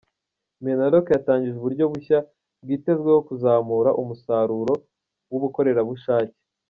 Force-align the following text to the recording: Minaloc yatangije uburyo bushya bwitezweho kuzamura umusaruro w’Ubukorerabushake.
Minaloc 0.63 1.05
yatangije 1.15 1.55
uburyo 1.57 1.83
bushya 1.91 2.19
bwitezweho 2.63 3.19
kuzamura 3.27 3.89
umusaruro 4.01 4.73
w’Ubukorerabushake. 5.31 6.37